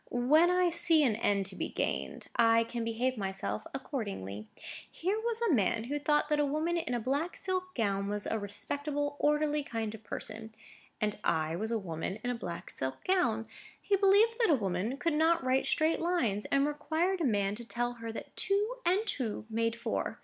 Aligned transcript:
When 0.09 0.49
I 0.49 0.71
see 0.71 1.03
an 1.03 1.15
end 1.15 1.45
to 1.45 1.55
be 1.55 1.69
gained, 1.69 2.25
I 2.35 2.63
can 2.63 2.83
behave 2.83 3.17
myself 3.17 3.67
accordingly. 3.71 4.47
Here 4.89 5.19
was 5.19 5.43
a 5.43 5.53
man 5.53 5.83
who 5.83 5.99
thought 5.99 6.27
that 6.29 6.39
a 6.39 6.43
woman 6.45 6.75
in 6.75 6.95
a 6.95 6.99
black 6.99 7.35
silk 7.37 7.75
gown 7.75 8.07
was 8.07 8.25
a 8.25 8.39
respectable, 8.39 9.15
orderly 9.19 9.61
kind 9.63 9.93
of 9.93 10.03
person; 10.03 10.55
and 10.99 11.19
I 11.23 11.55
was 11.55 11.69
a 11.69 11.77
woman 11.77 12.17
in 12.23 12.31
a 12.31 12.35
black 12.35 12.71
silk 12.71 13.03
gown. 13.03 13.45
He 13.79 13.95
believed 13.95 14.39
that 14.39 14.49
a 14.49 14.55
woman 14.55 14.97
could 14.97 15.13
not 15.13 15.43
write 15.43 15.67
straight 15.67 15.99
lines, 15.99 16.45
and 16.45 16.65
required 16.65 17.21
a 17.21 17.23
man 17.23 17.53
to 17.53 17.63
tell 17.63 17.93
her 18.01 18.11
that 18.11 18.35
two 18.35 18.77
and 18.83 19.05
two 19.05 19.45
made 19.51 19.75
four. 19.75 20.19